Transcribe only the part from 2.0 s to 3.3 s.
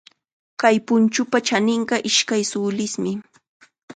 ishkay sulismi.